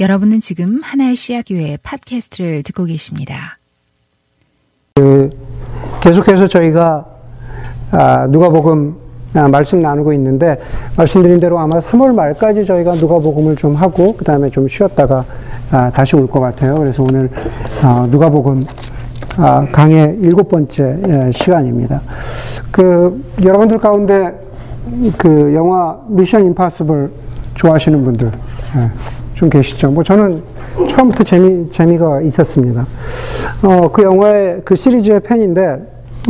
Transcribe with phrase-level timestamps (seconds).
[0.00, 3.58] 여러분은 지금 하나의 씨앗 교회 팟캐스트를 듣고 계십니다.
[4.94, 5.30] 그
[6.02, 7.06] 계속해서 저희가
[7.92, 8.94] 아, 누가복음
[9.34, 10.58] 아, 말씀 나누고 있는데
[10.96, 15.24] 말씀드린 대로 아마 3월 말까지 저희가 누가복음을 좀 하고 그 다음에 좀 쉬었다가
[15.70, 16.74] 아, 다시 올 것 같아요.
[16.76, 17.30] 그래서 오늘
[17.82, 18.64] 아, 누가복음
[19.38, 22.02] 아, 강의 일곱 번째 예, 시간입니다.
[22.70, 24.32] 그 여러분들 가운데
[25.18, 27.10] 그 영화 미션 임파서블
[27.54, 28.30] 좋아하시는 분들
[28.76, 28.90] 예,
[29.36, 29.90] 좀 계시죠?
[29.90, 30.42] 뭐 저는
[30.88, 32.86] 처음부터 재미 재미가 있었습니다.
[33.62, 35.76] 어, 그 영화의 그 시리즈의 팬인데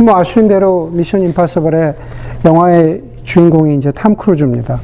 [0.01, 1.95] 뭐 아시는 대로 미션 임파서블의
[2.43, 4.79] 영화의 주인공이 이제 탐 크루즈입니다.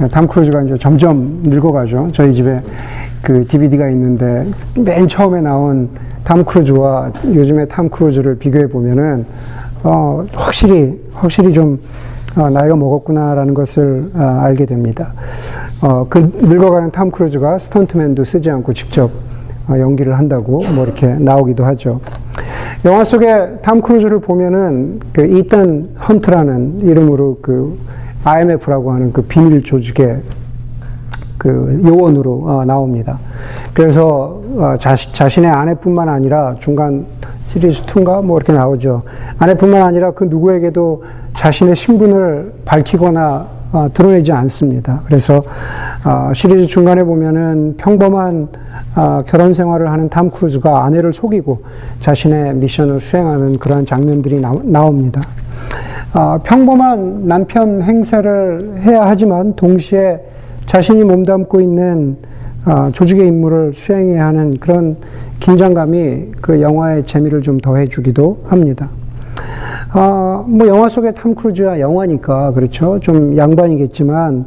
[0.00, 2.08] 예, 탐 크루즈가 이제 점점 늙어가죠.
[2.12, 2.62] 저희 집에
[3.20, 5.90] 그 DVD가 있는데 맨 처음에 나온
[6.24, 9.26] 탐 크루즈와 요즘의 탐 크루즈를 비교해 보면은
[9.82, 11.78] 어, 확실히 확실히 좀
[12.36, 15.12] 어, 나이가 먹었구나라는 것을 어, 알게 됩니다.
[15.80, 19.10] 어, 그 늙어가는 탐 크루즈가 스턴트맨도 쓰지 않고 직접
[19.68, 22.00] 어, 연기를 한다고 뭐 이렇게 나오기도 하죠.
[22.84, 27.78] 영화 속에 탐 크루즈를 보면은 그 이단 헌트라는 이름으로 그
[28.24, 30.20] IMF라고 하는 그 비밀 조직의
[31.38, 33.18] 그 요원으로 어, 나옵니다.
[33.72, 34.47] 그래서 어,
[34.78, 37.06] 자시, 자신의 아내뿐만 아니라 중간
[37.44, 39.02] 시리즈 2인가 뭐 이렇게 나오죠.
[39.38, 45.02] 아내뿐만 아니라 그 누구에게도 자신의 신분을 밝히거나 어, 드러내지 않습니다.
[45.04, 45.42] 그래서
[46.04, 48.48] 어, 시리즈 중간에 보면은 평범한
[48.96, 51.62] 어, 결혼 생활을 하는 탐 크루즈가 아내를 속이고
[52.00, 55.20] 자신의 미션을 수행하는 그러한 장면들이 나, 나옵니다.
[56.14, 60.20] 어, 평범한 남편 행세를 해야 하지만 동시에
[60.64, 62.36] 자신이 몸담고 있는 어,
[62.92, 64.96] 조직의 임무를 수행해야 하는 그런
[65.40, 68.90] 긴장감이 그 영화의 재미를 좀 더해주기도 합니다.
[69.94, 72.98] 어, 뭐 영화 속의 탐 크루즈야 영화니까 그렇죠.
[73.00, 74.46] 좀 양반이겠지만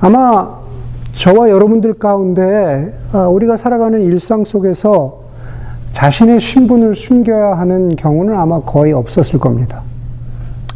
[0.00, 0.64] 아마
[1.12, 5.22] 저와 여러분들 가운데 어, 우리가 살아가는 일상 속에서
[5.92, 9.82] 자신의 신분을 숨겨야 하는 경우는 아마 거의 없었을 겁니다.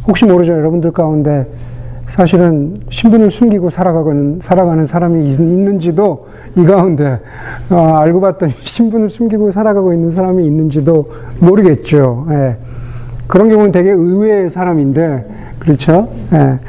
[0.07, 0.53] 혹시 모르죠.
[0.53, 1.45] 여러분들 가운데
[2.09, 6.27] 사실은 신분을 숨기고 살아가는, 살아가는 사람이 있, 는지도
[6.57, 7.19] 이 가운데,
[7.69, 11.09] 어, 알고 봤더니 신분을 숨기고 살아가고 있는 사람이 있는지도
[11.39, 12.27] 모르겠죠.
[12.31, 12.57] 예.
[13.27, 15.27] 그런 경우는 되게 의외의 사람인데,
[15.59, 16.09] 그렇죠?
[16.33, 16.59] 예.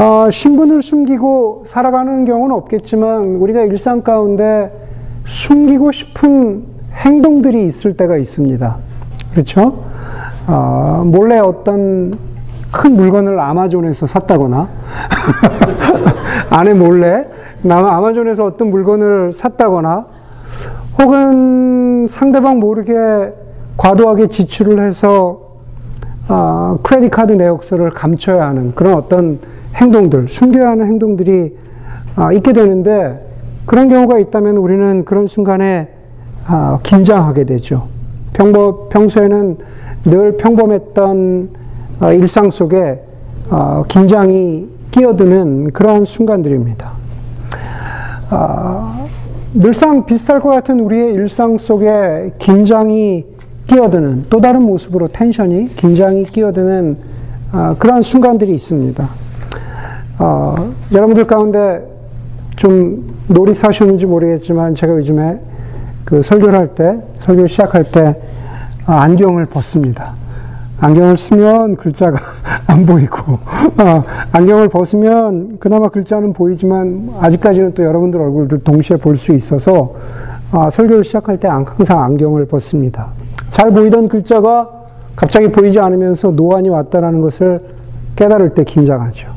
[0.00, 4.70] 어, 신분을 숨기고 살아가는 경우는 없겠지만, 우리가 일상 가운데
[5.26, 8.78] 숨기고 싶은 행동들이 있을 때가 있습니다.
[9.32, 9.84] 그렇죠?
[10.48, 12.14] 어, 몰래 어떤
[12.72, 14.68] 큰 물건을 아마존에서 샀다거나,
[16.50, 17.26] 아내 몰래
[17.68, 20.06] 아마존에서 어떤 물건을 샀다거나,
[20.98, 23.34] 혹은 상대방 모르게
[23.76, 25.46] 과도하게 지출을 해서
[26.28, 29.38] 어, 크레딧 카드 내역서를 감춰야 하는 그런 어떤
[29.76, 31.56] 행동들, 숨겨야 하는 행동들이
[32.16, 33.24] 어, 있게 되는데
[33.66, 35.88] 그런 경우가 있다면 우리는 그런 순간에
[36.48, 37.88] 어, 긴장하게 되죠.
[38.32, 39.58] 평범, 평소에는
[40.04, 41.65] 늘 평범했던 어,
[42.12, 43.02] 일상 속에
[43.50, 46.92] 어, 긴장이 끼어드는 그러한 순간들입니다.
[48.30, 49.06] 어,
[49.54, 53.24] 늘상 비슷할 것 같은 우리의 일상 속에 긴장이
[53.66, 56.98] 끼어드는 또 다른 모습으로 텐션이 긴장이 끼어드는
[57.78, 59.08] 그러한 순간들이 있습니다.
[60.18, 61.82] 어, 여러분들 가운데
[62.56, 65.40] 좀 놀이 사셨는지 모르겠지만 제가 요즘에
[66.04, 68.20] 그 설교를 할 때, 설교 시작할 때
[68.86, 70.14] 안경을 벗습니다.
[70.78, 72.18] 안경을 쓰면 글자가
[72.66, 79.32] 안 보이고, 어, 안경을 벗으면 그나마 글자는 보이지만 아직까지는 또 여러분들 얼굴도 동시에 볼 수
[79.32, 79.94] 있어서
[80.52, 83.08] 어, 설교를 시작할 때 항상 안경을 벗습니다.
[83.48, 84.68] 잘 보이던 글자가
[85.16, 87.62] 갑자기 보이지 않으면서 노안이 왔다라는 것을
[88.16, 89.28] 깨달을 때 긴장하죠.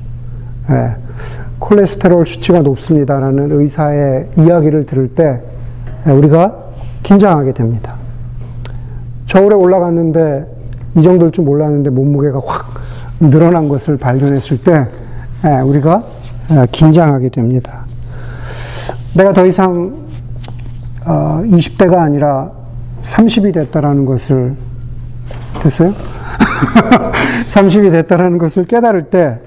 [0.72, 0.96] 예,
[1.60, 5.42] 콜레스테롤 수치가 높습니다라는 의사의 이야기를 들을 때
[6.06, 6.56] 우리가
[7.04, 7.96] 긴장하게 됩니다.
[9.26, 10.59] 저울에 올라갔는데
[10.96, 12.74] 이 정도일 줄 몰랐는데 몸무게가 확
[13.20, 14.88] 늘어난 것을 발견했을 때
[15.66, 16.04] 우리가
[16.72, 17.86] 긴장하게 됩니다.
[19.16, 19.94] 내가 더 이상
[21.06, 22.52] 20대가 어, 아니라
[23.04, 24.56] 30이 됐다라는 것을
[25.62, 25.94] 됐어요?
[27.54, 29.40] 30이 됐다라는 것을 깨달을 때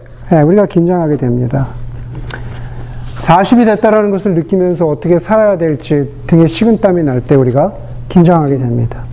[0.45, 1.69] 우리가 긴장하게 됩니다.
[3.19, 7.73] 40이 됐다라는 것을 느끼면서 어떻게 살아야 될지 등에 식은땀이 날 때 우리가
[8.09, 9.05] 긴장하게 됩니다.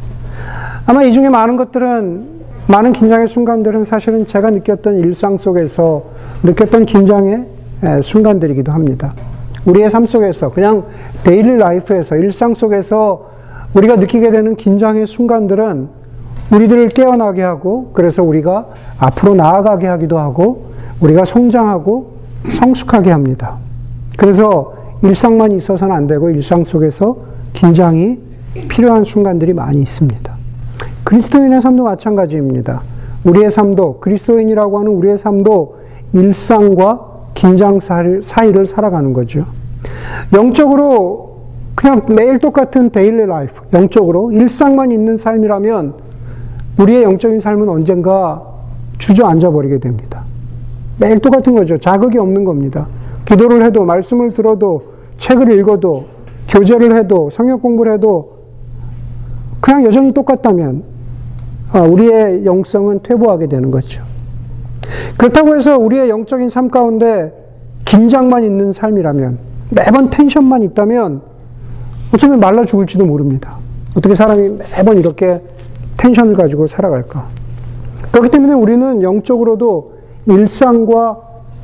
[0.90, 2.26] 아마 이 중에 많은 것들은
[2.66, 6.06] 많은 긴장의 순간들은 사실은 제가 느꼈던 일상 속에서
[6.42, 7.46] 느꼈던 긴장의
[8.02, 9.14] 순간들이기도 합니다.
[9.66, 10.86] 우리의 삶 속에서 그냥
[11.24, 13.30] daily life에서 일상 속에서
[13.76, 15.90] 우리가 느끼게 되는 긴장의 순간들은
[16.54, 20.72] 우리들을 깨어나게 하고 그래서 우리가 앞으로 나아가게 하기도 하고
[21.02, 22.14] 우리가 성장하고
[22.56, 23.60] 성숙하게 합니다.
[24.18, 27.16] 그래서 일상만 있어서는 안 되고 일상 속에서
[27.54, 28.18] 긴장이
[28.70, 30.39] 필요한 순간들이 많이 있습니다.
[31.04, 32.82] 그리스도인의 삶도 마찬가지입니다.
[33.24, 35.76] 우리의 삶도 그리스도인이라고 하는 우리의 삶도
[36.14, 39.46] 일상과 긴장 사이를 살아가는 거죠.
[40.34, 41.38] 영적으로
[41.76, 45.94] 그냥 매일 똑같은 daily life, 영적으로 일상만 있는 삶이라면
[46.80, 48.44] 우리의 영적인 삶은 언젠가
[48.98, 50.24] 주저앉아 버리게 됩니다.
[50.98, 51.78] 매일 똑같은 거죠.
[51.78, 52.88] 자극이 없는 겁니다.
[53.26, 54.84] 기도를 해도, 말씀을 들어도,
[55.18, 56.08] 책을 읽어도,
[56.50, 58.39] 교제를 해도, 성경 공부를 해도,
[59.70, 60.82] 그냥 여전히 똑같다면,
[61.74, 64.04] 아, 우리의 영성은 퇴보하게 되는 거죠.
[65.16, 67.32] 그렇다고 해서 우리의 영적인 삶 가운데
[67.86, 69.38] 긴장만 있는 삶이라면,
[69.70, 71.22] 매번 텐션만 있다면,
[72.12, 73.58] 어쩌면 말라 죽을지도 모릅니다.
[73.96, 75.40] 어떻게 사람이 매번 이렇게
[75.98, 77.28] 텐션을 가지고 살아갈까?
[78.12, 79.94] 그렇기 때문에 우리는 영적으로도
[80.26, 81.20] 일상과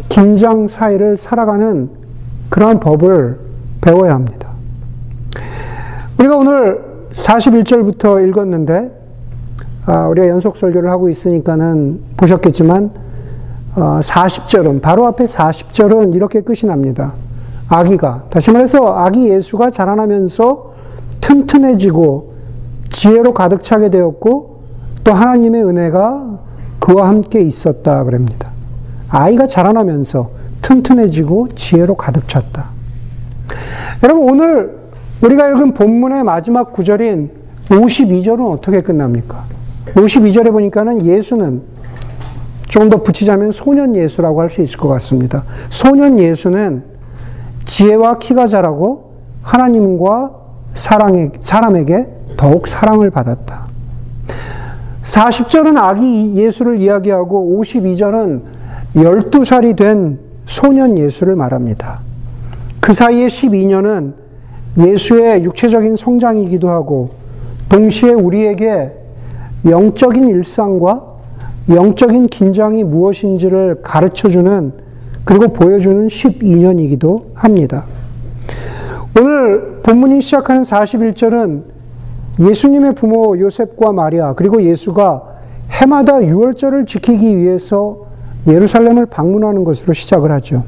[0.10, 1.90] 긴장 사이를 살아가는
[2.50, 3.40] 그러한 법을
[3.81, 4.52] 배워야 합니다.
[6.19, 8.91] 우리가 오늘 41절부터 읽었는데,
[9.85, 12.91] 아, 우리가 연속 설교를 하고 있으니까는 보셨겠지만,
[13.75, 17.13] 어, 40절은, 바로 앞에 40절은 이렇게 끝이 납니다.
[17.67, 20.73] 아기가, 다시 말해서 아기 예수가 자라나면서
[21.21, 22.33] 튼튼해지고
[22.89, 24.56] 지혜로 가득 차게 되었고,
[25.03, 26.39] 또 하나님의 은혜가
[26.79, 28.50] 그와 함께 있었다 그럽니다.
[29.09, 32.69] 아이가 자라나면서 튼튼해지고 지혜로 가득 찼다.
[34.03, 34.84] 여러분 오늘
[35.21, 37.31] 우리가 읽은 본문의 마지막 구절인
[37.69, 39.45] 52절은 어떻게 끝납니까?
[39.94, 41.62] 52절에 보니까는 예수는
[42.67, 45.45] 조금 더 붙이자면 소년 예수라고 할 수 있을 것 같습니다.
[45.69, 46.83] 소년 예수는
[47.63, 50.35] 지혜와 키가 자라고 하나님과
[50.73, 53.65] 사랑에, 사람에게 더욱 사랑을 받았다.
[55.03, 58.41] 40절은 아기 예수를 이야기하고 52절은
[58.95, 62.01] 12살이 된 소년 예수를 말합니다.
[62.81, 64.25] 그 사이에 12년은
[64.77, 67.10] 예수의 육체적인 성장이기도 하고
[67.69, 68.92] 동시에 우리에게
[69.66, 71.16] 영적인 일상과
[71.69, 74.74] 영적인 긴장이 무엇인지를 가르쳐 주는
[75.24, 77.86] 그리고 보여주는 12년이기도 합니다.
[79.19, 81.63] 오늘 본문이 시작하는 41절은
[82.39, 85.24] 예수님의 부모 요셉과 마리아 그리고 예수가
[85.71, 88.06] 해마다 유월절을 지키기 위해서
[88.48, 90.63] 예루살렘을 방문하는 것으로 시작을 하죠.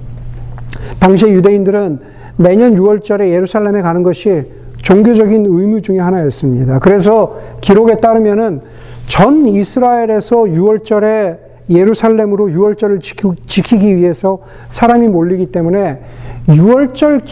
[0.99, 1.99] 당시의 유대인들은
[2.37, 4.45] 매년 6월절에 예루살렘에 가는 것이
[4.81, 6.79] 종교적인 의무 중의 하나였습니다.
[6.79, 8.61] 그래서 기록에 따르면은
[9.05, 11.39] 전 이스라엘에서 6월절에
[11.69, 13.01] 예루살렘으로 6월절을
[13.45, 14.39] 지키 기 위해서
[14.69, 16.01] 사람이 몰리기 때문에
[16.47, 17.25] 6월절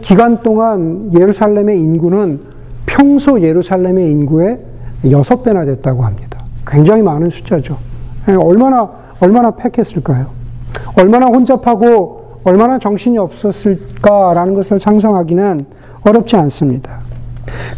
[0.00, 2.40] 기간 동안 예루살렘의 인구는
[2.86, 4.60] 평소 예루살렘의 인구의
[5.04, 6.44] 6배나 됐다고 합니다.
[6.66, 7.78] 굉장히 많은 숫자죠.
[8.28, 10.26] 예, 얼마나, 얼마나 팩했을까요?
[10.96, 15.66] 얼마나 혼잡하고 얼마나 정신이 없었을까라는 것을 상상하기는
[16.02, 17.00] 어렵지 않습니다.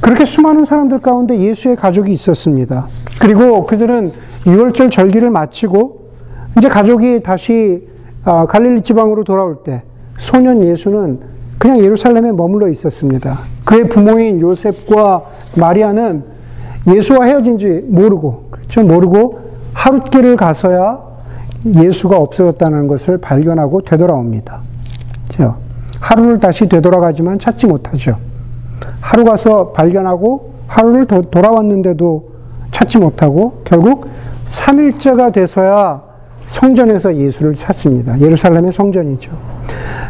[0.01, 2.89] 그렇게 수많은 사람들 가운데 예수의 가족이 있었습니다.
[3.21, 4.13] 그리고 그들은
[4.45, 6.07] 6월절 절기를 마치고
[6.59, 7.87] 이제 가족이 다시
[8.25, 9.85] 아, 갈릴리 지방으로 돌아올 때
[10.19, 11.21] 소년 예수는
[11.59, 13.39] 그냥 예루살렘에 머물러 있었습니다.
[13.65, 15.23] 그의 부모인 요셉과
[15.57, 16.25] 마리아는
[16.89, 18.83] 예수와 헤어진 지 모르고, 그렇죠?
[18.83, 19.41] 모르고
[19.73, 21.01] 하룻길을 가서야
[21.64, 24.61] 예수가 없어졌다는 것을 발견하고 되돌아옵니다.
[25.25, 25.56] 그렇죠?
[26.00, 28.19] 하루를 다시 되돌아가지만 찾지 못하죠.
[29.00, 32.31] 하루 가서 발견하고 하루를 더 돌아왔는데도
[32.70, 34.06] 찾지 못하고 결국
[34.46, 36.03] 3일째가 돼서야
[36.46, 38.20] 성전에서 예수를 찾습니다.
[38.20, 39.32] 예루살렘의 성전이죠.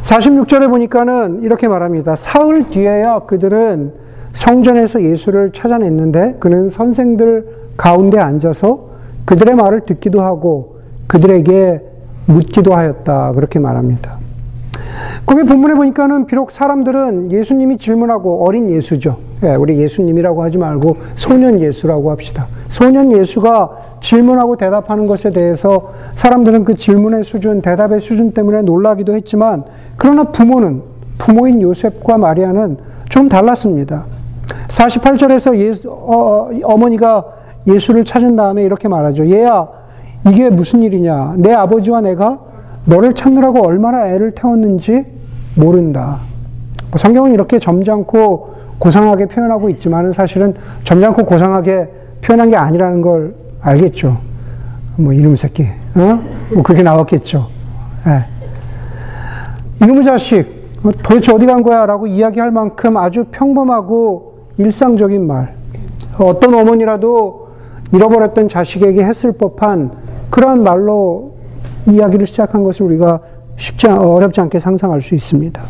[0.02, 2.14] 46절에 보니까는 이렇게 말합니다.
[2.16, 3.94] 사흘 뒤에야 그들은
[4.32, 8.90] 성전에서 예수를 찾아냈는데 그는 선생들 가운데 앉아서
[9.24, 10.75] 그들의 말을 듣기도 하고
[11.06, 11.80] 그들에게
[12.26, 13.32] 묻기도 하였다.
[13.32, 14.18] 그렇게 말합니다.
[15.24, 19.18] 거기 본문에 보니까는 비록 사람들은 예수님이 질문하고 어린 예수죠.
[19.42, 22.46] 예, 우리 예수님이라고 하지 말고 소년 예수라고 합시다.
[22.68, 29.64] 소년 예수가 질문하고 대답하는 것에 대해서 사람들은 그 질문의 수준, 대답의 수준 때문에 놀라기도 했지만,
[29.96, 30.82] 그러나 부모는,
[31.18, 34.06] 부모인 요셉과 마리아는 좀 달랐습니다.
[34.68, 37.24] 48절에서 예수, 어, 어머니가
[37.66, 39.28] 예수를 찾은 다음에 이렇게 말하죠.
[39.28, 39.66] 얘야,
[40.28, 41.34] 이게 무슨 일이냐.
[41.38, 42.40] 내 아버지와 내가
[42.84, 45.04] 너를 찾느라고 얼마나 애를 태웠는지
[45.54, 46.18] 모른다.
[46.90, 50.54] 뭐 성경은 이렇게 점잖고 고상하게 표현하고 있지만 사실은
[50.84, 51.90] 점잖고 고상하게
[52.22, 54.18] 표현한 게 아니라는 걸 알겠죠.
[54.96, 55.64] 뭐 이놈 새끼,
[55.94, 56.20] 어?
[56.52, 57.48] 뭐 그렇게 나왔겠죠.
[58.06, 59.84] 예.
[59.84, 61.84] 이놈의 자식, 어, 도대체 어디 간 거야?
[61.86, 65.54] 라고 이야기할 만큼 아주 평범하고 일상적인 말.
[66.18, 67.48] 어떤 어머니라도
[67.92, 71.36] 잃어버렸던 자식에게 했을 법한 그러한 말로
[71.88, 73.20] 이야기를 시작한 것을 우리가
[73.56, 75.62] 쉽지, 어렵지 않게 상상할 수 있습니다.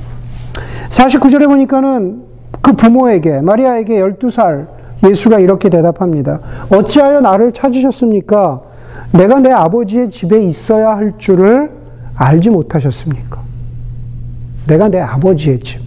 [0.88, 2.22] 49절에 보니까는
[2.60, 4.68] 그 부모에게, 마리아에게 12살
[5.04, 6.40] 예수가 이렇게 대답합니다.
[6.70, 8.62] 어찌하여 나를 찾으셨습니까?
[9.12, 11.70] 내가 내 아버지의 집에 있어야 할 줄을
[12.14, 13.40] 알지 못하셨습니까?
[14.68, 15.80] 내가 내 아버지의 집.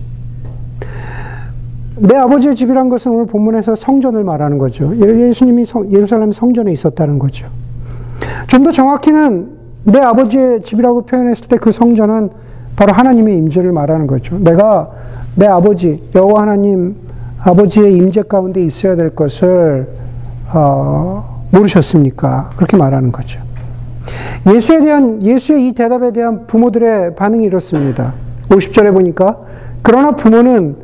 [1.98, 4.96] 내 아버지의 집이란 것은 오늘 본문에서 성전을 말하는 거죠.
[4.96, 7.50] 예수님이 성, 예루살렘 성전에 있었다는 거죠.
[8.50, 12.30] 좀 더 정확히는 내 아버지의 집이라고 표현했을 때 그 성전은
[12.76, 14.38] 바로 하나님의 임재를 말하는 거죠.
[14.40, 14.90] 내가
[15.36, 16.96] 내 아버지 여호와 하나님
[17.42, 19.88] 아버지의 임재 가운데 있어야 될 것을
[20.54, 22.52] 어, 모르셨습니까?
[22.56, 23.42] 그렇게 말하는 거죠.
[24.54, 28.14] 예수에 대한 예수의 이 대답에 대한 부모들의 반응이 이렇습니다.
[28.50, 29.38] 50절에 보니까
[29.82, 30.76] 그러나 부모는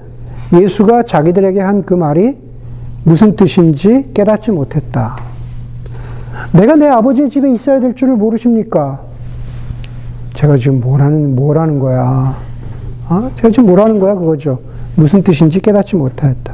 [0.53, 2.37] 예수가 자기들에게 한 그 말이
[3.03, 5.15] 무슨 뜻인지 깨닫지 못했다.
[6.51, 9.01] 내가 내 아버지의 집에 있어야 될 줄을 모르십니까?
[10.33, 12.35] 제가 지금 뭐라는, 뭐라는 거야?
[13.09, 13.31] 어?
[13.35, 14.15] 제가 지금 뭐라는 거야?
[14.15, 14.59] 그거죠.
[14.95, 16.53] 무슨 뜻인지 깨닫지 못하였다.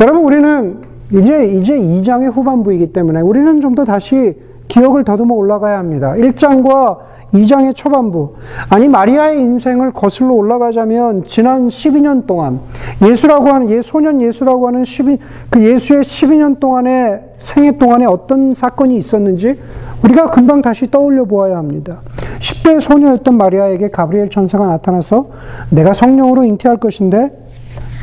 [0.00, 0.80] 여러분, 우리는
[1.12, 4.34] 이제, 이제 2장의 후반부이기 때문에 우리는 좀 더 다시
[4.76, 6.12] 기억을 더듬어 올라가야 합니다.
[6.12, 6.98] 1장과
[7.32, 8.34] 2장의 초반부.
[8.68, 12.60] 아니, 마리아의 인생을 거슬러 올라가자면 지난 12년 동안
[13.02, 15.18] 예수라고 하는, 예, 소년 예수라고 하는 12,
[15.48, 19.58] 그 예수의 12년 동안의 생애 동안에 어떤 사건이 있었는지
[20.04, 22.02] 우리가 금방 다시 떠올려 보아야 합니다.
[22.38, 25.26] 10대 소녀였던 마리아에게 가브리엘 천사가 나타나서
[25.70, 27.30] 내가 성령으로 잉태할 것인데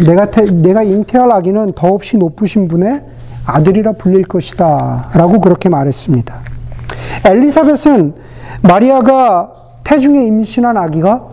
[0.08, 3.02] 내가, 태, 내가 잉태할 아기는 더없이 높으신 분의
[3.46, 5.12] 아들이라 불릴 것이다.
[5.14, 6.53] 라고 그렇게 말했습니다.
[7.26, 8.14] 엘리사벳은
[8.62, 9.52] 마리아가
[9.84, 11.24] 태중에 임신한 아기가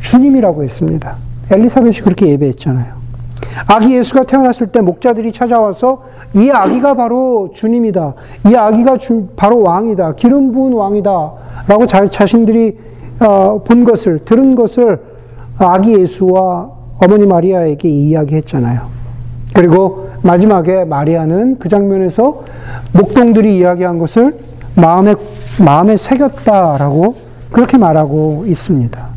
[0.00, 1.16] 주님이라고 했습니다.
[1.50, 3.00] 엘리사벳이 그렇게 예배했잖아요.
[3.66, 6.02] 아기 예수가 태어났을 때 목자들이 찾아와서
[6.34, 8.14] 이 아기가 바로 주님이다.
[8.50, 10.14] 이 아기가 주, 바로 왕이다.
[10.14, 11.32] 기름 부은 왕이다.
[11.66, 12.78] 라고 자, 자신들이
[13.20, 15.00] 어, 본 것을, 들은 것을
[15.58, 18.82] 아기 예수와 어머니 마리아에게 이야기했잖아요.
[19.52, 22.42] 그리고 마지막에 마리아는 그 장면에서
[22.92, 24.38] 목동들이 이야기한 것을
[24.74, 25.14] 마음에,
[25.64, 27.16] 마음에 새겼다라고
[27.50, 29.08] 그렇게 말하고 있습니다.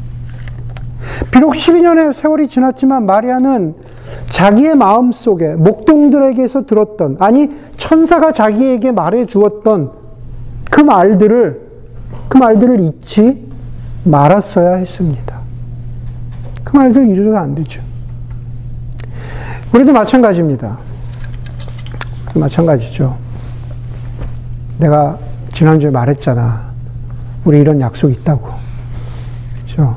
[1.32, 3.76] 비록 12년의 세월이 지났지만 마리아는
[4.28, 9.92] 자기의 마음 속에 목동들에게서 들었던, 아니, 천사가 자기에게 말해 주었던
[10.70, 11.62] 그 말들을,
[12.30, 13.48] 그 말들을 잊지
[14.04, 15.42] 말았어야 했습니다.
[16.64, 17.82] 그 말들 잊어서는 안 되죠.
[19.74, 20.78] 우리도 마찬가지입니다.
[22.36, 23.16] 마찬가지죠.
[24.80, 25.18] 내가
[25.54, 26.62] 지난주에 말했잖아.
[27.46, 28.50] 우리 이런 약속 있다고.
[29.62, 29.96] 그죠?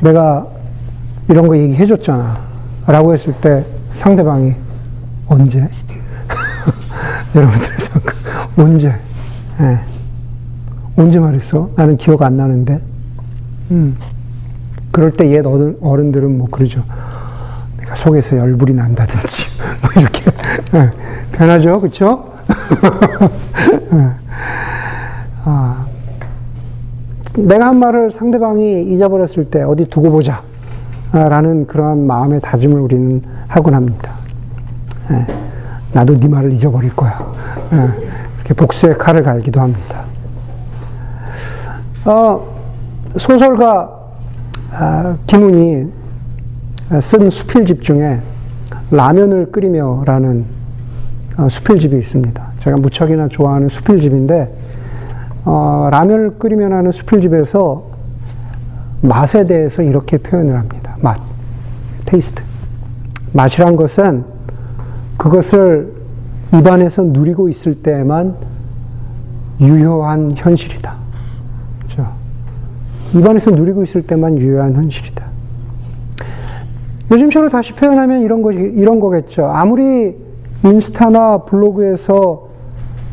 [0.00, 0.46] 내가
[1.28, 2.38] 이런 거 얘기해 줬잖아.
[2.86, 4.54] 라고 했을 때 상대방이
[5.28, 5.60] 언제?
[7.34, 8.14] 여러분들 잠깐
[8.56, 8.94] 언제?
[9.58, 9.80] 네.
[10.96, 11.70] 언제 말했어?
[11.76, 12.80] 나는 기억 안 나는데.
[13.72, 13.96] 음.
[14.92, 16.82] 그럴 때 옛 어른들은 뭐 그러죠.
[17.78, 19.44] 내가 속에서 열불이 난다든지
[19.82, 20.24] 뭐 이렇게
[20.72, 20.90] 네.
[21.32, 22.32] 변하죠, 그렇죠?
[25.48, 25.86] 아,
[27.36, 30.42] 내가 한 말을 상대방이 잊어버렸을 때 어디 두고 보자.
[31.12, 34.12] 라는 그러한 마음의 다짐을 우리는 하곤 합니다.
[35.12, 35.26] 예,
[35.92, 37.32] 나도 네 말을 잊어버릴 거야.
[37.72, 37.76] 예,
[38.36, 40.02] 이렇게 복수의 칼을 갈기도 합니다.
[42.04, 42.44] 어,
[43.16, 43.88] 소설가
[44.72, 45.90] 아, 김훈이
[47.00, 48.20] 쓴 수필집 중에
[48.90, 50.44] 라면을 끓이며라는
[51.38, 52.46] 어, 수필집이 있습니다.
[52.58, 54.52] 제가 무척이나 좋아하는 수필집인데
[55.46, 57.84] 어, 라면을 끓이며라는 수필집에서
[59.00, 60.96] 맛에 대해서 이렇게 표현을 합니다.
[61.00, 61.18] 맛,
[62.04, 62.42] 테이스트.
[63.32, 64.24] 맛이란 것은
[65.16, 65.92] 그것을
[66.52, 68.34] 입안에서 누리고 있을 때에만
[69.60, 70.94] 유효한 현실이다.
[71.78, 72.08] 그렇죠?
[73.14, 75.24] 입안에서 누리고 있을 때만 유효한 현실이다.
[77.12, 79.46] 요즘처럼 다시 표현하면 이런 거 이런 거겠죠.
[79.46, 80.16] 아무리
[80.64, 82.48] 인스타나 블로그에서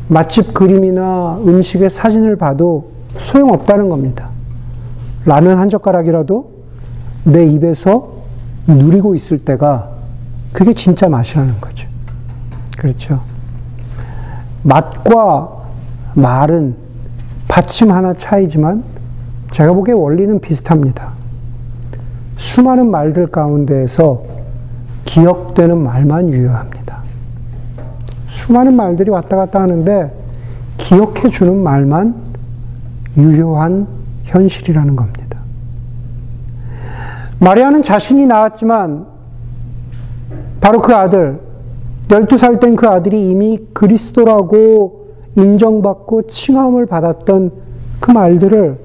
[0.08, 4.30] 맛집 그림이나 음식의 사진을 봐도 소용없다는 겁니다.
[5.26, 6.52] 라면 한 젓가락이라도
[7.26, 8.12] 내 입에서
[8.68, 9.90] 누리고 있을 때가
[10.52, 11.88] 그게 진짜 맛이라는 거죠.
[12.78, 13.22] 그렇죠.
[14.64, 15.50] 맛과
[16.16, 16.76] 말은
[17.48, 18.84] 받침 하나 차이지만
[19.52, 21.12] 제가 보기에 원리는 비슷합니다.
[22.36, 24.24] 수많은 말들 가운데에서
[25.06, 26.83] 기억되는 말만 유효합니다.
[28.34, 30.12] 수많은 말들이 왔다 갔다 하는데
[30.78, 32.16] 기억해 주는 말만
[33.16, 33.88] 유효한
[34.24, 35.40] 현실이라는 겁니다.
[37.40, 39.06] 마리아는 자신이 낳았지만
[40.60, 41.40] 바로 그 아들,
[42.08, 47.52] 12살 된그 아들이 이미 그리스도라고 인정받고 칭함을 받았던
[48.00, 48.80] 그 말들을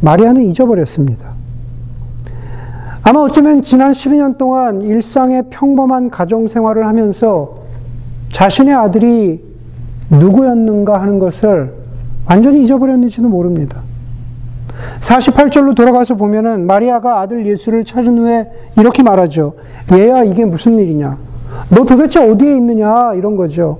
[0.00, 1.34] 마리아는 잊어버렸습니다.
[3.02, 7.67] 아마 어쩌면 지난 12년 동안 일상의 평범한 가정 생활을 하면서
[8.32, 9.42] 자신의 아들이
[10.10, 11.72] 누구였는가 하는 것을
[12.26, 13.80] 완전히 잊어버렸는지도 모릅니다.
[15.00, 19.54] 48절로 돌아가서 보면은 마리아가 아들 예수를 찾은 후에 이렇게 말하죠.
[19.92, 21.18] 얘야, 이게 무슨 일이냐?
[21.70, 23.14] 너 도대체 어디에 있느냐?
[23.14, 23.78] 이런 거죠.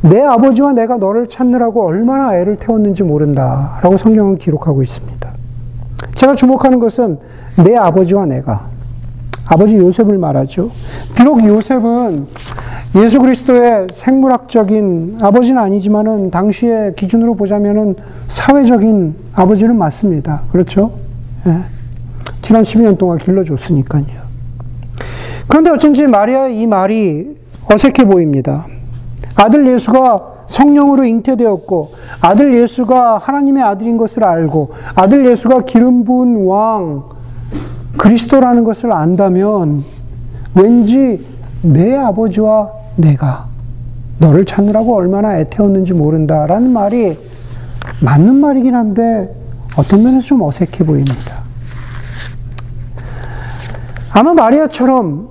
[0.00, 3.78] 내 아버지와 내가 너를 찾느라고 얼마나 애를 태웠는지 모른다.
[3.82, 5.32] 라고 성경은 기록하고 있습니다.
[6.14, 7.18] 제가 주목하는 것은
[7.62, 8.73] 내 아버지와 내가.
[9.46, 10.70] 아버지 요셉을 말하죠.
[11.14, 12.26] 비록 요셉은
[12.96, 17.96] 예수 그리스도의 생물학적인 아버지는 아니지만은 당시의 기준으로 보자면은
[18.28, 20.42] 사회적인 아버지는 맞습니다.
[20.52, 20.92] 그렇죠?
[21.46, 21.56] 예.
[22.40, 24.24] 지난 12년 동안 길러줬으니까요.
[25.48, 27.36] 그런데 어쩐지 마리아의 이 말이
[27.70, 28.66] 어색해 보입니다.
[29.34, 37.04] 아들 예수가 성령으로 잉태되었고, 아들 예수가 하나님의 아들인 것을 알고, 아들 예수가 기름 부은 왕,
[37.96, 39.84] 그리스도라는 것을 안다면,
[40.54, 41.24] 왠지
[41.62, 43.46] 내 아버지와 내가
[44.18, 47.18] 너를 찾느라고 얼마나 애태웠는지 모른다라는 말이
[48.00, 49.34] 맞는 말이긴 한데
[49.76, 51.42] 어떤 면에서 좀 어색해 보입니다.
[54.12, 55.28] 아마 마리아처럼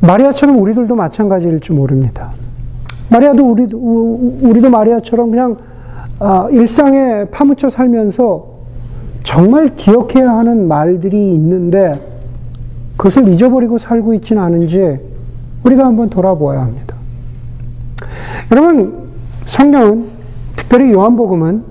[0.00, 2.30] 마리아처럼 우리들도 마찬가지일 줄 모릅니다.
[3.08, 5.56] 마리아도 우리 우리도 마리아처럼 그냥
[6.18, 8.55] 아, 일상에 파묻혀 살면서
[9.26, 12.00] 정말 기억해야 하는 말들이 있는데
[12.96, 15.00] 그것을 잊어버리고 살고 있지는 않은지
[15.64, 16.94] 우리가 한번 돌아보아야 합니다.
[18.52, 19.08] 여러분,
[19.46, 20.06] 성경은,
[20.54, 21.64] 특별히 요한복음은,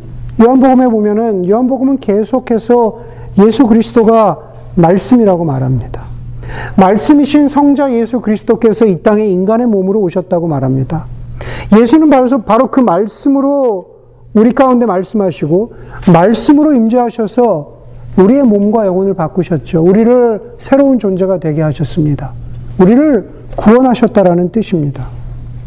[0.43, 2.99] 요한복음에 보면은, 요한복음은 계속해서
[3.39, 6.03] 예수 그리스도가 말씀이라고 말합니다.
[6.75, 11.07] 말씀이신 성자 예수 그리스도께서 이 땅에 인간의 몸으로 오셨다고 말합니다.
[11.79, 13.94] 예수는 바로, 바로 그 말씀으로
[14.35, 15.73] 우리 가운데 말씀하시고,
[16.13, 17.75] 말씀으로 임재하셔서
[18.17, 19.81] 우리의 몸과 영혼을 바꾸셨죠.
[19.81, 22.33] 우리를 새로운 존재가 되게 하셨습니다.
[22.79, 25.07] 우리를 구원하셨다라는 뜻입니다.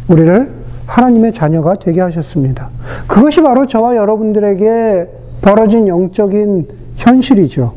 [0.09, 0.51] 우리를
[0.87, 2.71] 하나님의 자녀가 되게 하셨습니다.
[3.07, 5.09] 그것이 바로 저와 여러분들에게
[5.43, 7.75] 벌어진 영적인 현실이죠.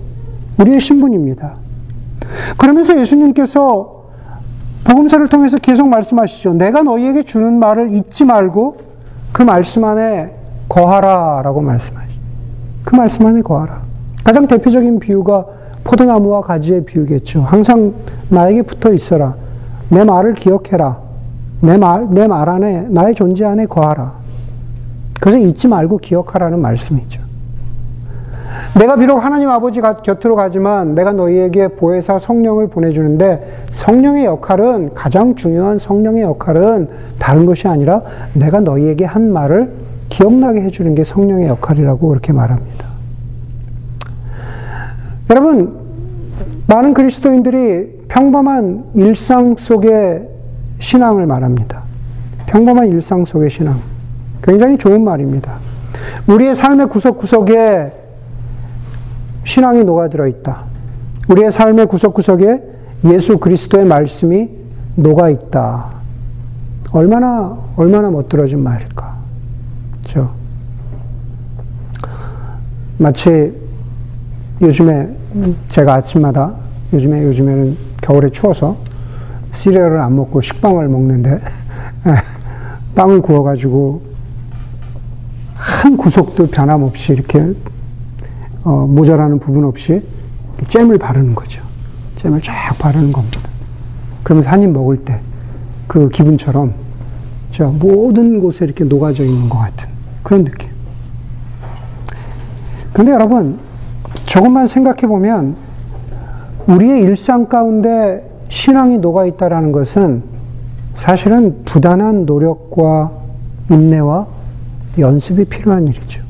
[0.60, 1.56] 우리의 신분입니다.
[2.58, 4.02] 그러면서 예수님께서
[4.84, 6.54] 복음서를 통해서 계속 말씀하시죠.
[6.54, 8.78] 내가 너희에게 주는 말을 잊지 말고
[9.32, 10.41] 그 말씀 안에
[10.72, 12.20] 거하라라고 말씀하시죠.
[12.86, 13.82] 그 말씀 안에 거하라.
[14.24, 15.46] 가장 대표적인 비유가
[15.84, 17.42] 포도나무와 가지의 비유겠죠.
[17.42, 17.94] 항상
[18.30, 19.36] 나에게 붙어 있어라.
[19.90, 20.98] 내 말을 기억해라.
[21.62, 24.14] 내 말, 내 말 안에, 나의 존재 안에 거하라.
[25.20, 27.22] 그래서 잊지 말고 기억하라는 말씀이죠.
[28.80, 35.78] 내가 비록 하나님 아버지 곁으로 가지만 내가 너희에게 보혜사 성령을 보내주는데 성령의 역할은 가장 중요한
[35.78, 36.88] 성령의 역할은
[37.20, 38.02] 다른 것이 아니라
[38.34, 39.81] 내가 너희에게 한 말을
[40.22, 42.86] 기억나게 해주는 게 성령의 역할이라고 그렇게 말합니다.
[45.32, 45.80] 여러분,
[46.68, 50.30] 많은 그리스도인들이 평범한 일상 속의
[50.78, 51.82] 신앙을 말합니다.
[52.46, 53.80] 평범한 일상 속의 신앙.
[54.44, 55.58] 굉장히 좋은 말입니다.
[56.28, 57.92] 우리의 삶의 구석구석에
[59.44, 60.66] 신앙이 녹아들어 있다.
[61.30, 62.64] 우리의 삶의 구석구석에
[63.06, 64.52] 예수 그리스도의 말씀이
[64.96, 65.90] 녹아 있다.
[66.92, 69.12] 얼마나, 얼마나 멋들어진 말일까.
[70.12, 70.30] 그죠?
[73.02, 73.54] 마치
[74.62, 75.10] 요즘에
[75.70, 76.54] 제가 아침마다
[76.94, 78.78] 요즘에, 요즘에는 겨울에 추워서
[79.54, 81.42] 시리얼을 안 먹고 식빵을 먹는데
[82.96, 84.02] 빵을 구워가지고
[85.56, 87.54] 한 구석도 변함없이 이렇게
[88.64, 90.02] 어, 모자라는 부분 없이
[90.68, 91.64] 잼을 바르는 거죠.
[92.18, 93.40] 잼을 쫙 바르는 겁니다.
[94.24, 95.20] 그러면서 한 입 먹을 때
[95.92, 96.74] 그 기분처럼
[97.52, 99.90] 저 모든 곳에 이렇게 녹아져 있는 것 같은
[100.24, 100.71] 그런 느낌.
[102.94, 103.58] 근데 여러분,
[104.26, 105.56] 조금만 생각해 보면
[106.68, 110.24] 우리의 일상 가운데 신앙이 녹아 있다라는 것은
[110.94, 113.12] 사실은 부단한 노력과
[113.70, 114.28] 인내와
[115.00, 116.22] 연습이 필요한 일이죠.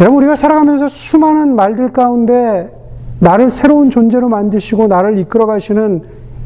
[0.00, 2.72] 여러분, 우리가 살아가면서 수많은 말들 가운데
[3.20, 6.02] 나를 새로운 존재로 만드시고 나를 이끌어 가시는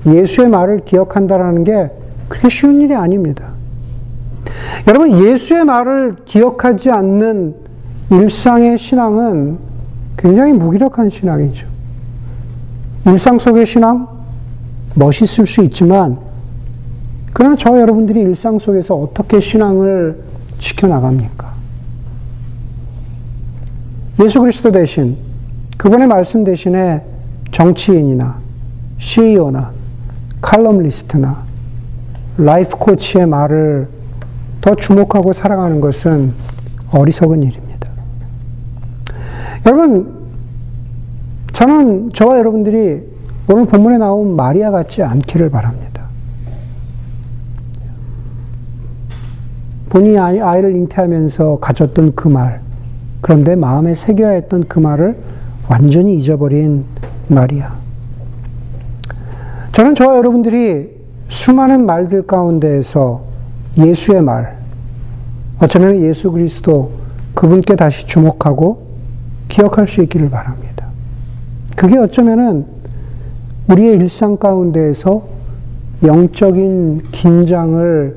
[0.07, 1.90] 예수의 말을 기억한다라는 게
[2.28, 3.52] 그렇게 쉬운 일이 아닙니다.
[4.87, 7.67] 여러분, 예수의 말을 기억하지 않는
[8.11, 9.59] 일상의 신앙은
[10.16, 11.66] 굉장히 무기력한 신앙이죠.
[13.07, 14.09] 일상 속의 신앙
[14.94, 16.18] 멋있을 수 있지만
[17.33, 20.21] 그러나 저 여러분들이 일상 속에서 어떻게 신앙을
[20.59, 21.49] 지켜나갑니까?
[24.25, 25.16] 예수 그리스도 대신
[25.77, 27.05] 그분의 말씀 대신에
[27.53, 28.40] 정치인이나
[28.99, 29.71] CEO나
[30.40, 31.44] 칼럼리스트나
[32.38, 33.88] 라이프 코치의 말을
[34.61, 36.33] 더 주목하고 살아가는 것은
[36.90, 37.67] 어리석은 일입니다.
[39.68, 40.14] 여러분,
[41.52, 43.02] 저는 저와 여러분들이
[43.50, 46.04] 오늘 본문에 나온 마리아 같지 않기를 바랍니다.
[49.90, 52.62] 본인이 아이를 잉태하면서 가졌던 그 말,
[53.20, 55.18] 그런데 마음에 새겨야 했던 그 말을
[55.68, 56.87] 완전히 잊어버린
[57.26, 57.74] 마리아.
[59.72, 60.96] 저는 저와 여러분들이
[61.28, 63.22] 수많은 말들 가운데에서
[63.76, 64.57] 예수의 말,
[65.61, 66.90] 어쩌면 예수 그리스도
[67.35, 68.88] 그분께 다시 주목하고
[69.48, 70.87] 기억할 수 있기를 바랍니다.
[71.76, 72.66] 그게 어쩌면은
[73.68, 75.22] 우리의 일상 가운데에서
[76.04, 78.16] 영적인 긴장을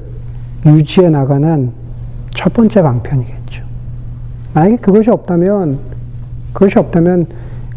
[0.65, 1.72] 유지해 나가는
[2.32, 3.63] 첫 번째 방편이겠죠.
[4.54, 5.80] 만약에 그것이 없다면,
[6.54, 7.28] 그것이 없다면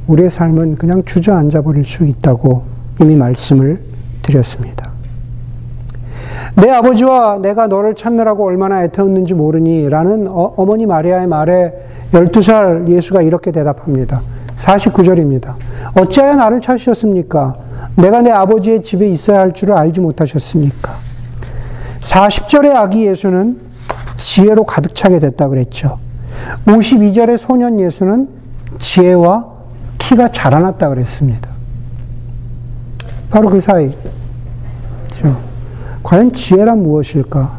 [0.07, 2.65] 우리의 삶은 그냥 주저앉아 버릴 수 있다고
[3.01, 3.81] 이미 말씀을
[4.23, 4.93] 드렸습니다.
[6.57, 11.73] 내 아버지와 내가 너를 찾느라고 얼마나 애태웠는지 모르니 라는 어, 머니 마리아의 말에
[12.15, 14.21] 12살 예수가 이렇게 대답합니다.
[14.57, 15.57] 49절입니다.
[15.99, 17.57] 어찌하여 나를 찾으셨습니까?
[17.97, 20.93] 내가 내 아버지의 집에 있어야 할 줄을 알지 못하셨습니까?
[22.01, 23.59] 40절의 아기 예수는
[24.17, 25.99] 지혜로 가득 차게 됐다 그랬죠.
[26.67, 28.29] 52절의 소년 예수는
[28.79, 29.49] 지혜와
[29.99, 31.49] 키가 자라났다 그랬습니다.
[33.31, 33.91] 바로 그 사이.
[35.09, 35.37] 그렇죠?
[36.03, 37.59] 과연 지혜란 무엇일까?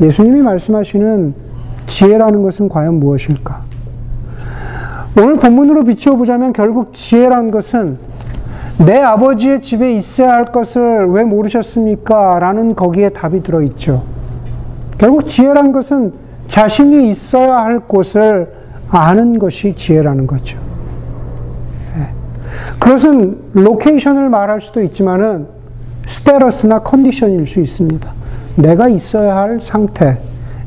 [0.00, 1.51] 예수님이 말씀하시는
[1.86, 3.62] 지혜라는 것은 과연 무엇일까?
[5.18, 7.98] 오늘 본문으로 비추어 보자면 결국 지혜란 것은
[8.78, 12.38] 내 아버지의 집에 있어야 할 것을 왜 모르셨습니까?
[12.38, 14.02] 라는 거기에 답이 들어있죠.
[14.98, 16.12] 결국 지혜란 것은
[16.48, 18.52] 자신이 있어야 할 곳을
[18.88, 20.58] 아는 것이 지혜라는 거죠.
[21.98, 22.08] 예.
[22.78, 25.46] 그것은 location을 말할 수도 있지만은
[26.06, 28.10] 스테러스나 컨디션일 수 있습니다.
[28.56, 30.18] 내가 있어야 할 상태,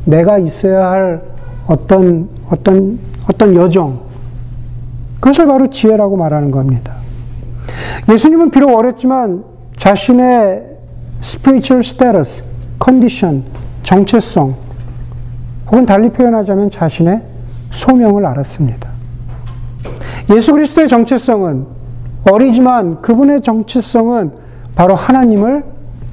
[0.06, 1.22] 내가 있어야 할
[1.68, 4.00] 어떤, 어떤, 어떤 여정,
[5.20, 6.94] 그것을 바로 지혜라고 말하는 겁니다.
[8.10, 9.44] 예수님은 비록 어렸지만
[9.76, 10.78] 자신의
[11.22, 12.44] spiritual status,
[12.78, 13.44] 컨디션,
[13.82, 14.56] 정체성,
[15.68, 17.22] 혹은 달리 표현하자면 자신의
[17.72, 18.90] 소명을 알았습니다.
[20.36, 21.66] 예수 그리스도의 정체성은
[22.32, 24.32] 어리지만 그분의 정체성은
[24.76, 25.64] 바로 하나님을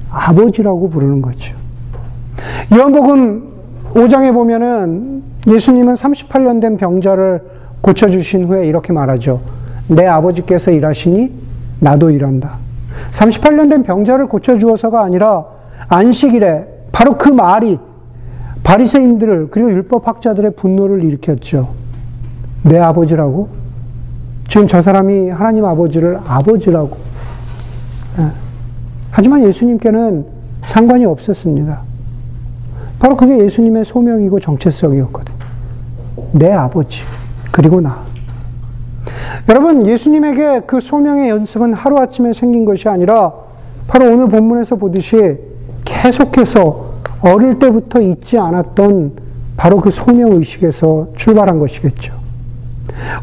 [0.09, 1.55] 아버지라고 부르는 거죠.
[2.73, 3.52] 요한복음
[3.93, 7.41] 5장에 보면은 예수님은 38년 된 병자를
[7.81, 9.41] 고쳐주신 후에 이렇게 말하죠.
[9.87, 11.31] 내 아버지께서 일하시니
[11.79, 12.57] 나도 일한다.
[13.11, 15.45] 38년 된 병자를 고쳐주어서가 아니라
[15.89, 17.77] 안식일에 바로 그 말이
[18.63, 21.73] 바리새인들을 그리고 율법학자들의 분노를 일으켰죠.
[22.63, 23.49] 내 아버지라고?
[24.47, 26.97] 지금 저 사람이 하나님 아버지를 아버지라고.
[28.19, 28.27] 예.
[29.11, 30.25] 하지만 예수님께는
[30.61, 31.92] 상관이 없었습니다.
[33.03, 35.35] 바로 그게 예수님의 소명이고 정체성이었거든.
[36.31, 37.03] 내 아버지,
[37.51, 38.01] 그리고 나.
[39.49, 43.33] 여러분, 예수님에게 그 소명의 연습은 하루아침에 생긴 것이 아니라
[43.87, 45.37] 바로 오늘 본문에서 보듯이
[45.83, 49.11] 계속해서 어릴 때부터 잊지 않았던
[49.57, 52.13] 바로 그 소명의식에서 출발한 것이겠죠.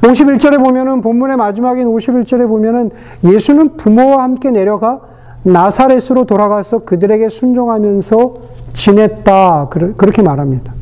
[0.03, 2.91] 51절에 보면은 본문의 마지막인 51절에 보면은
[3.25, 5.01] 예수는 부모와 함께 내려가
[5.43, 9.69] 나사렛으로 돌아가서 그들에게 순종하면서 지냈다.
[9.69, 10.73] 그렇게 말합니다.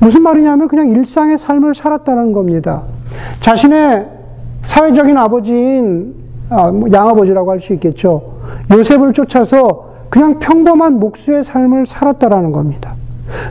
[0.00, 2.82] 무슨 말이냐면 그냥 일상의 삶을 살았다는 겁니다.
[3.40, 4.06] 자신의
[4.62, 6.14] 사회적인 아버지인
[6.50, 8.34] 아, 뭐 양아버지라고 할 수 있겠죠.
[8.72, 12.94] 요셉을 쫓아서 그냥 평범한 목수의 삶을 살았다라는 겁니다.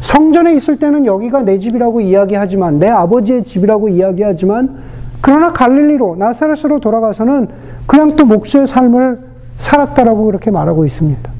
[0.01, 4.77] 성전에 있을 때는 여기가 내 집이라고 이야기하지만 내 아버지의 집이라고 이야기하지만
[5.21, 7.47] 그러나 갈릴리로 나사렛으로 돌아가서는
[7.85, 9.19] 그냥 또 목수의 삶을
[9.57, 11.31] 살았다라고 그렇게 말하고 있습니다.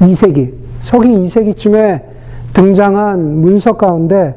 [0.00, 2.02] 2세기, 서기 2세기쯤에
[2.52, 4.34] 등장한 문서 가운데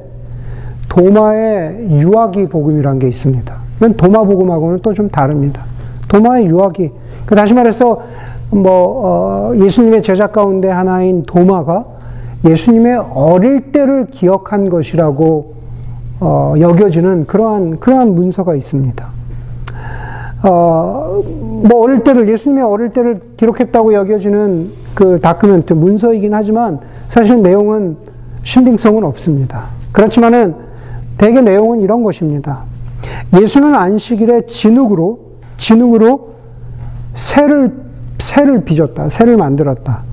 [0.89, 3.53] 도마의 유아기 복음이라는 게 있습니다.
[3.77, 5.63] 이건 도마 복음하고는 또 좀 다릅니다.
[6.07, 6.91] 도마의 유아기.
[7.25, 8.01] 그 다시 말해서
[8.51, 11.85] 뭐 어, 예수님의 제자 가운데 하나인 도마가
[12.45, 15.53] 예수님의 어릴 때를 기억한 것이라고
[16.19, 19.07] 어, 여겨지는 그러한 그러한 문서가 있습니다.
[20.43, 21.23] 어,
[21.63, 27.95] 뭐 어릴 때를 예수님의 어릴 때를 기록했다고 여겨지는 그 다큐멘트 문서이긴 하지만 사실 내용은
[28.43, 29.67] 신빙성은 없습니다.
[29.93, 30.55] 그렇지만은
[31.17, 32.63] 대개 내용은 이런 것입니다.
[33.39, 35.19] 예수는 안식일에 진흙으로
[35.55, 36.33] 진흙으로
[37.13, 37.71] 새를
[38.17, 39.09] 새를 빚었다.
[39.09, 40.03] 새를 만들었다.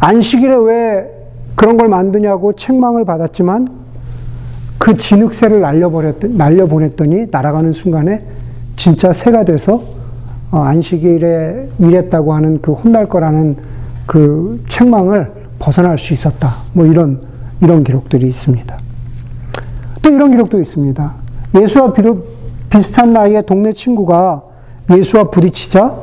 [0.00, 1.10] 안식일에 왜
[1.54, 3.68] 그런 걸 만드냐고 책망을 받았지만
[4.78, 8.24] 그 진흙새를 날려버렸 날려보냈더니 날아가는 순간에
[8.76, 9.97] 진짜 새가 돼서 어,
[10.50, 13.56] 안식일에 일했다고 하는 그 혼날 거라는
[14.06, 16.56] 그 책망을 벗어날 수 있었다.
[16.72, 17.20] 뭐 이런
[17.60, 18.78] 이런 기록들이 있습니다.
[20.00, 21.14] 또 이런 기록도 있습니다.
[21.60, 21.92] 예수와
[22.70, 24.42] 비슷한 나이의 동네 친구가
[24.90, 25.96] 예수와 부딪히자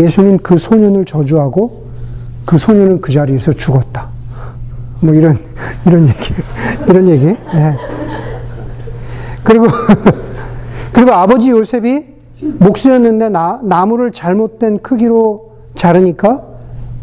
[0.00, 1.84] 예수는 그 소년을 저주하고
[2.44, 4.08] 그 소년은 그 자리에서 죽었다.
[5.00, 5.38] 뭐 이런
[5.86, 6.34] 이런 얘기
[6.88, 7.26] 이런 얘기.
[7.26, 7.76] 네.
[9.42, 9.66] 그리고
[10.92, 12.13] 그리고 아버지 요셉이
[12.58, 16.42] 목수였는데 나, 나무를 잘못된 크기로 자르니까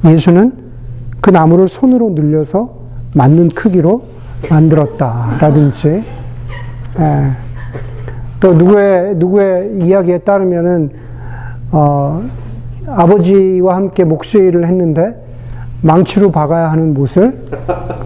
[0.05, 0.53] 예수는
[1.19, 2.81] 그 나무를 손으로 늘려서
[3.13, 4.03] 맞는 크기로
[4.49, 6.03] 만들었다라든지
[6.99, 7.31] 예.
[8.39, 10.89] 또 누구의 누구의 이야기에 따르면은
[11.71, 12.23] 어,
[12.87, 15.15] 아버지와 함께 목수의 일을 했는데
[15.81, 17.45] 망치로 박아야 하는 못을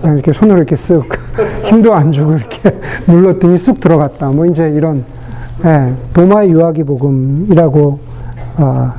[0.04, 1.04] 이렇게 손으로 이렇게 쓱
[1.66, 4.30] 힘도 안 주고 이렇게 눌렀더니 쑥 들어갔다.
[4.30, 5.04] 뭐 이제 이런
[5.64, 8.00] 예, 도마의 유아기 복음이라고
[8.58, 8.94] 어,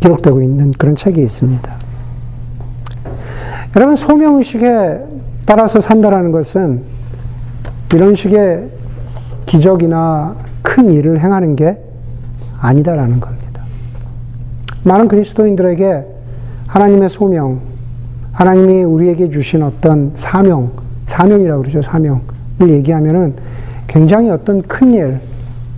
[0.00, 1.74] 기록되고 있는 그런 책이 있습니다.
[3.76, 5.00] 여러분 소명의식에
[5.46, 6.82] 따라서 산다라는 것은
[7.92, 8.70] 이런 식의
[9.46, 11.78] 기적이나 큰 일을 행하는 게
[12.60, 13.62] 아니다라는 겁니다.
[14.84, 16.04] 많은 그리스도인들에게
[16.66, 17.60] 하나님의 소명,
[18.32, 20.72] 하나님이 우리에게 주신 어떤 사명,
[21.06, 22.20] 사명이라고 그러죠, 사명을
[22.62, 23.34] 얘기하면은
[23.94, 25.20] 굉장히 어떤 큰 일,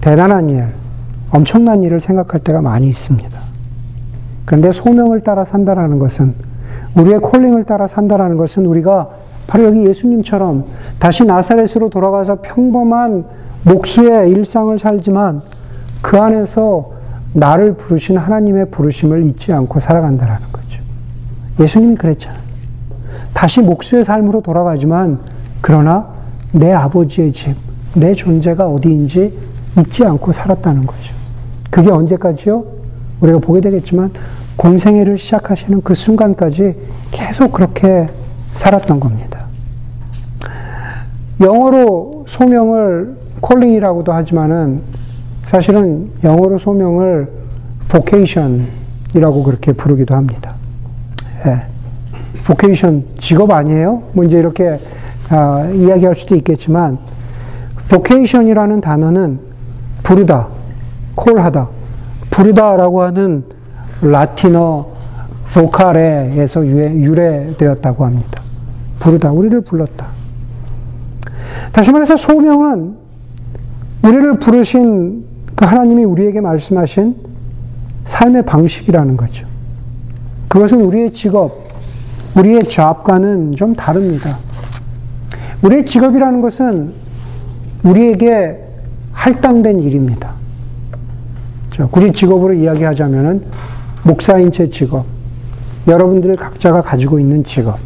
[0.01, 0.69] 대단한 일,
[1.31, 3.39] 엄청난 일을 생각할 때가 많이 있습니다.
[4.47, 6.35] 그런데 소명을 따라 산다라는 것은
[6.95, 9.11] 우리의 콜링을 따라 산다라는 것은 우리가
[9.47, 10.65] 바로 여기 예수님처럼
[10.99, 13.27] 다시 나사렛으로 돌아가서 평범한
[13.65, 15.43] 목수의 일상을 살지만
[16.01, 16.93] 그 안에서
[17.35, 20.81] 나를 부르신 하나님의 부르심을 잊지 않고 살아간다라는 거죠.
[21.61, 22.41] 예수님이 그랬잖아요.
[23.35, 25.19] 다시 목수의 삶으로 돌아가지만
[25.61, 26.09] 그러나
[26.53, 27.66] 내 아버지의 집,
[27.97, 29.33] 내 존재가 어디인지
[29.79, 31.15] 잊지 않고 살았다는 거죠.
[31.71, 32.65] 그게 언제까지요?
[33.21, 34.11] 우리가 보게 되겠지만
[34.57, 36.75] 공생애를 시작하시는 그 순간까지
[37.11, 38.09] 계속 그렇게
[38.53, 39.47] 살았던 겁니다.
[41.41, 44.81] 영어로 소명을 콜링이라고도 하지만은
[45.45, 47.29] 사실은 영어로 소명을
[47.89, 50.55] vocation이라고 그렇게 부르기도 합니다.
[51.47, 51.63] 예.
[52.45, 54.03] vocation 직업 아니에요?
[54.13, 54.79] 뭐 이제 이렇게
[55.29, 56.99] 아, 이야기할 수도 있겠지만
[57.89, 59.39] vocation이라는 단어는
[60.03, 60.49] 부르다,
[61.15, 61.69] 콜하다,
[62.31, 63.45] 부르다라고 하는
[64.03, 64.87] 라틴어
[65.53, 68.43] 보카레에서 유래되었다고 합니다.
[68.99, 70.09] 부르다, 우리를 불렀다.
[71.73, 72.97] 다시 말해서 소명은
[74.03, 77.17] 우리를 부르신 그 하나님이 우리에게 말씀하신
[78.05, 79.47] 삶의 방식이라는 거죠.
[80.49, 81.67] 그것은 우리의 직업,
[82.37, 84.37] 우리의 잡과는 좀 다릅니다.
[85.63, 86.93] 우리의 직업이라는 것은
[87.83, 88.59] 우리에게
[89.13, 90.35] 할당된 일입니다.
[91.93, 93.45] 우리 직업으로 이야기하자면은
[94.05, 95.05] 목사인 제 직업,
[95.87, 97.79] 여러분들 각자가 가지고 있는 직업.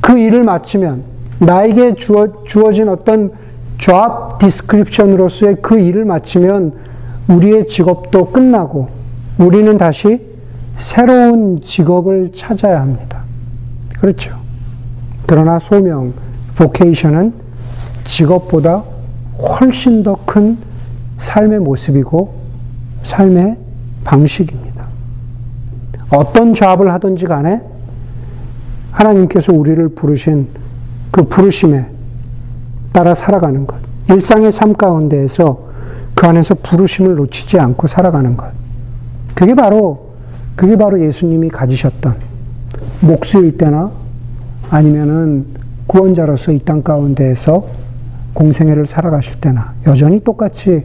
[0.00, 1.02] 그 일을 마치면
[1.38, 3.30] 나에게 주어, 주어진 어떤
[3.78, 6.72] job description으로서의 그 일을 마치면
[7.28, 8.88] 우리의 직업도 끝나고
[9.38, 10.26] 우리는 다시
[10.74, 13.22] 새로운 직업을 찾아야 합니다.
[14.00, 14.36] 그렇죠.
[15.26, 16.12] 그러나 소명,
[16.56, 17.32] vocation은
[18.08, 18.84] 직업보다
[19.38, 20.56] 훨씬 더 큰
[21.18, 22.34] 삶의 모습이고
[23.02, 23.58] 삶의
[24.04, 24.86] 방식입니다.
[26.10, 27.60] 어떤 잡을 하든지 간에
[28.92, 30.48] 하나님께서 우리를 부르신
[31.10, 31.90] 그 부르심에
[32.92, 33.76] 따라 살아가는 것.
[34.10, 35.68] 일상의 삶 가운데에서
[36.14, 38.50] 그 안에서 부르심을 놓치지 않고 살아가는 것.
[39.34, 40.12] 그게 바로,
[40.56, 42.16] 그게 바로 예수님이 가지셨던
[43.00, 43.90] 목수일 때나
[44.70, 45.46] 아니면은
[45.86, 47.66] 구원자로서 이 땅 가운데에서
[48.38, 50.84] 공생애를 살아가실 때나 여전히 똑같이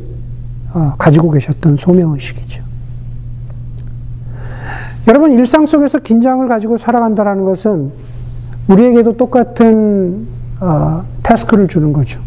[0.73, 2.63] 어, 가지고 계셨던 소명의식이죠.
[5.07, 7.91] 여러분, 일상 속에서 긴장을 가지고 살아간다는 것은
[8.67, 10.25] 우리에게도 똑같은
[10.61, 12.21] 어, 태스크를 주는 거죠.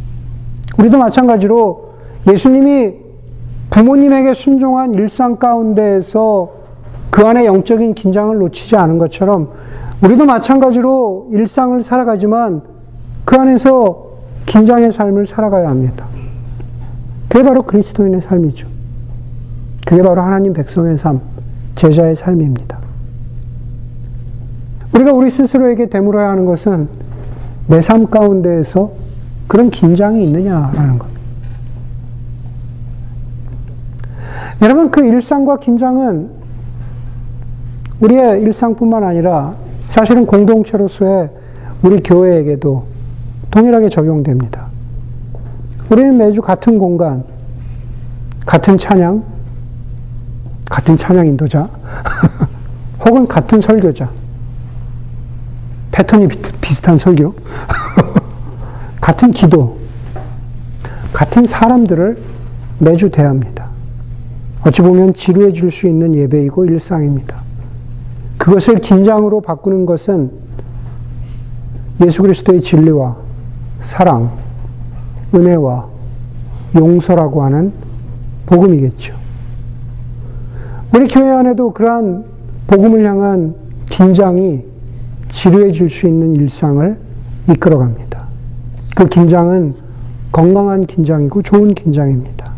[0.78, 1.94] 우리도 마찬가지로
[2.28, 2.94] 예수님이
[3.70, 6.52] 부모님에게 순종한 일상 가운데에서
[7.10, 9.50] 그 안에 영적인 긴장을 놓치지 않은 것처럼
[10.02, 12.62] 우리도 마찬가지로 일상을 살아가지만
[13.24, 14.06] 그 안에서
[14.46, 16.06] 긴장의 삶을 살아가야 합니다.
[17.28, 18.68] 그게 바로 그리스도인의 삶이죠.
[19.84, 21.20] 그게 바로 하나님 백성의 삶,
[21.74, 22.78] 제자의 삶입니다.
[24.94, 26.88] 우리가 우리 스스로에게 되물어야 하는 것은
[27.66, 28.92] 내 삶 가운데에서
[29.48, 31.08] 그런 긴장이 있느냐라는 것.
[34.62, 36.30] 여러분, 그 일상과 긴장은
[38.00, 39.54] 우리의 일상뿐만 아니라
[39.88, 41.30] 사실은 공동체로서의
[41.82, 42.95] 우리 교회에게도
[43.56, 44.66] 동일하게 적용됩니다.
[45.88, 47.24] 우리는 매주 같은 공간,
[48.44, 49.24] 같은 찬양,
[50.68, 51.70] 같은 찬양 인도자,
[53.02, 54.10] 혹은 같은 설교자,
[55.90, 56.28] 패턴이
[56.60, 57.34] 비슷한 설교,
[59.00, 59.78] 같은 기도,
[61.14, 62.22] 같은 사람들을
[62.78, 63.70] 매주 대합니다.
[64.66, 67.40] 어찌 보면 지루해질 수 있는 예배이고 일상입니다.
[68.36, 70.30] 그것을 긴장으로 바꾸는 것은
[72.02, 73.24] 예수 그리스도의 진리와
[73.80, 74.30] 사랑,
[75.34, 75.88] 은혜와
[76.74, 77.72] 용서라고 하는
[78.46, 79.14] 복음이겠죠.
[80.94, 82.24] 우리 교회 안에도 그러한
[82.66, 83.54] 복음을 향한
[83.86, 84.64] 긴장이
[85.28, 86.96] 지루해질 수 있는 일상을
[87.50, 88.26] 이끌어갑니다.
[88.94, 89.74] 그 긴장은
[90.32, 92.52] 건강한 긴장이고 좋은 긴장입니다.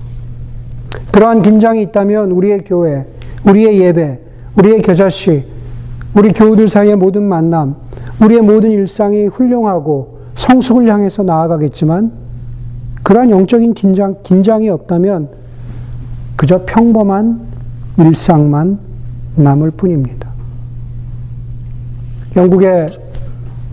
[1.13, 3.07] 그러한 긴장이 있다면 우리의 교회,
[3.45, 4.21] 우리의 예배,
[4.57, 5.47] 우리의 겨자씨,
[6.15, 7.77] 우리 교우들 사이의 모든 만남,
[8.21, 12.13] 우리의 모든 일상이 훌륭하고 성숙을 향해서 나아가겠지만
[13.03, 15.29] 그러한 영적인 긴장, 긴장이 없다면
[16.37, 17.41] 그저 평범한
[17.99, 18.79] 일상만
[19.35, 20.29] 남을 뿐입니다.
[22.37, 22.91] 영국의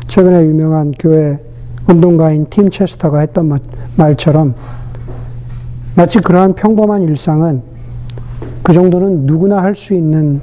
[0.08, 1.40] 최근에 유명한 교회
[1.88, 3.56] 운동가인 팀 체스터가 했던
[3.96, 4.56] 말처럼
[5.94, 7.62] 마치 그러한 평범한 일상은
[8.64, 10.42] 그 정도는 누구나 할 수 있는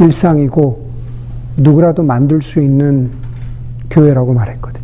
[0.00, 0.84] 일상이고
[1.56, 3.12] 누구라도 만들 수 있는
[3.88, 4.83] 교회라고 말했거든요.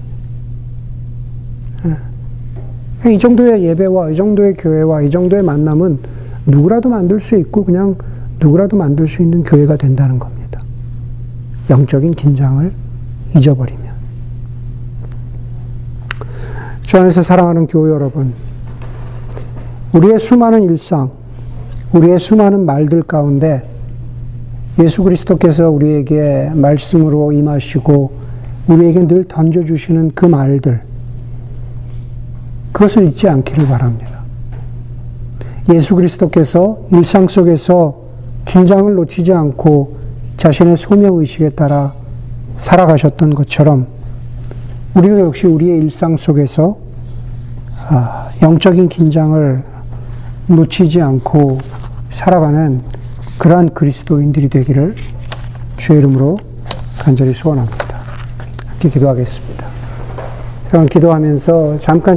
[3.06, 5.98] 이 정도의 예배와 이 정도의 교회와 이 정도의 만남은
[6.46, 7.96] 누구라도 만들 수 있고 그냥
[8.38, 10.60] 누구라도 만들 수 있는 교회가 된다는 겁니다.
[11.70, 12.70] 영적인 긴장을
[13.36, 13.90] 잊어버리면.
[16.82, 18.32] 주 안에서 사랑하는 교회 여러분,
[19.94, 21.10] 우리의 수많은 일상,
[21.92, 23.68] 우리의 수많은 말들 가운데
[24.78, 28.12] 예수 그리스도께서 우리에게 말씀으로 임하시고
[28.66, 30.80] 우리에게 늘 던져주시는 그 말들,
[32.80, 34.20] 그것을 잊지 않기를 바랍니다.
[35.68, 37.94] 예수 그리스도께서 일상 속에서
[38.46, 39.98] 긴장을 놓치지 않고
[40.38, 41.92] 자신의 소명의식에 따라
[42.56, 43.86] 살아가셨던 것처럼
[44.94, 46.78] 우리가 역시 우리의 일상 속에서
[47.90, 49.62] 아, 영적인 긴장을
[50.46, 51.58] 놓치지 않고
[52.10, 52.80] 살아가는
[53.38, 54.94] 그러한 그리스도인들이 되기를
[55.76, 56.38] 주의 이름으로
[56.98, 57.98] 간절히 소원합니다.
[58.68, 59.70] 함께 기도하겠습니다.
[60.88, 62.16] 기도하면서 잠깐